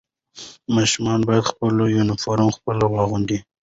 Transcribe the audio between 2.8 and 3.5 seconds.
واغوندي.